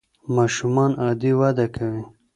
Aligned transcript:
ماشومان 0.35 0.91
عادي 1.03 1.31
وده 1.39 1.65
کوي. 1.75 2.03